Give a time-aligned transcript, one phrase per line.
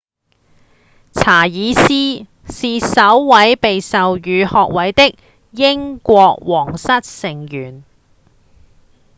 [1.13, 5.15] 查爾斯是首位被授予學位的
[5.51, 7.83] 英國王室成員